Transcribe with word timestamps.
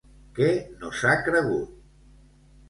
Què 0.37 0.47
no 0.79 0.89
s'ha 1.01 1.13
cregut? 1.27 1.77